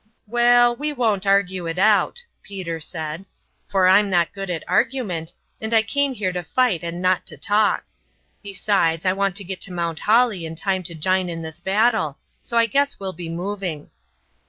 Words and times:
"Waal, 0.25 0.75
we 0.77 0.91
won't 0.91 1.27
argue 1.27 1.67
it 1.67 1.77
out," 1.77 2.25
Peter 2.41 2.79
said, 2.79 3.23
"for 3.67 3.87
I'm 3.87 4.09
not 4.09 4.33
good 4.33 4.49
at 4.49 4.63
argument, 4.67 5.31
and 5.61 5.75
I 5.75 5.83
came 5.83 6.15
here 6.15 6.31
to 6.31 6.41
fight 6.43 6.83
and 6.83 7.03
not 7.03 7.27
to 7.27 7.37
talk. 7.37 7.83
Besides, 8.41 9.05
I 9.05 9.13
want 9.13 9.35
to 9.35 9.43
get 9.43 9.61
to 9.61 9.71
Mount 9.71 9.99
Holly 9.99 10.43
in 10.43 10.55
time 10.55 10.81
to 10.89 10.95
jine 10.95 11.29
in 11.29 11.43
this 11.43 11.61
battle, 11.61 12.17
so 12.41 12.57
I 12.57 12.65
guess 12.65 12.99
we'll 12.99 13.13
be 13.13 13.29
moving." 13.29 13.91